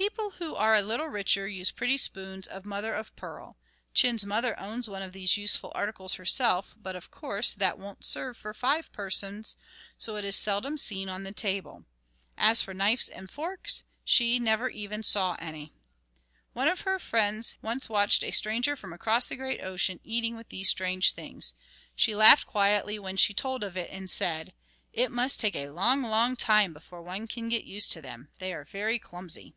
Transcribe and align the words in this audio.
People 0.00 0.30
who 0.38 0.54
are 0.54 0.74
a 0.74 0.80
little 0.80 1.08
richer 1.08 1.46
use 1.46 1.70
pretty 1.70 1.98
spoons 1.98 2.48
of 2.48 2.64
mother 2.64 2.94
of 2.94 3.14
pearl; 3.16 3.58
Chin's 3.92 4.24
mother 4.24 4.58
owns 4.58 4.88
one 4.88 5.02
of 5.02 5.12
these 5.12 5.36
useful 5.36 5.70
articles 5.74 6.14
herself, 6.14 6.74
but 6.78 6.96
of 6.96 7.10
course, 7.10 7.52
that 7.52 7.78
won't 7.78 8.02
serve 8.02 8.38
for 8.38 8.54
five 8.54 8.90
persons, 8.92 9.56
so 9.98 10.16
it 10.16 10.24
is 10.24 10.34
seldom 10.34 10.78
seen 10.78 11.10
on 11.10 11.24
the 11.24 11.32
table. 11.32 11.84
As 12.38 12.62
for 12.62 12.72
knives 12.72 13.10
and 13.10 13.30
forks, 13.30 13.82
she 14.02 14.38
never 14.38 14.70
even 14.70 15.02
saw 15.02 15.36
any. 15.38 15.74
One 16.54 16.66
of 16.66 16.80
her 16.82 16.98
friends 16.98 17.58
once 17.60 17.90
watched 17.90 18.24
a 18.24 18.30
stranger 18.30 18.76
from 18.76 18.94
across 18.94 19.26
the 19.28 19.36
great 19.36 19.60
ocean 19.62 20.00
eating 20.02 20.34
with 20.34 20.48
these 20.48 20.70
strange 20.70 21.12
things. 21.12 21.52
She 21.94 22.14
laughed 22.14 22.46
quietly 22.46 22.98
when 22.98 23.18
she 23.18 23.34
told 23.34 23.62
of 23.62 23.76
it, 23.76 23.90
and 23.90 24.08
said: 24.08 24.54
"It 24.94 25.10
must 25.10 25.38
take 25.38 25.54
a 25.56 25.68
long, 25.68 26.00
long 26.00 26.36
time 26.36 26.72
before 26.72 27.02
one 27.02 27.26
can 27.26 27.50
get 27.50 27.64
used 27.64 27.92
to 27.92 28.00
them. 28.00 28.30
They 28.38 28.54
are 28.54 28.64
very 28.64 28.98
clumsy." 28.98 29.56